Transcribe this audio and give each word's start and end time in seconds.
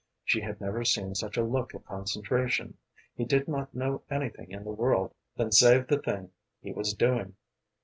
She 0.23 0.41
had 0.41 0.59
never 0.59 0.83
seen 0.83 1.13
such 1.13 1.37
a 1.37 1.43
look 1.43 1.75
of 1.75 1.85
concentration; 1.85 2.75
he 3.13 3.23
did 3.23 3.47
not 3.47 3.75
know 3.75 4.01
anything 4.09 4.49
in 4.49 4.63
the 4.63 4.71
world 4.71 5.13
then 5.37 5.51
save 5.51 5.85
the 5.85 5.99
thing 5.99 6.31
he 6.59 6.71
was 6.71 6.95
doing. 6.95 7.35